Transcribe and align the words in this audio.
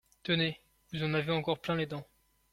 Tenez! 0.23 0.57
vous 0.91 1.03
en 1.03 1.13
avez 1.13 1.31
encore 1.31 1.61
plein 1.61 1.75
les 1.75 1.85
dents. 1.85 2.07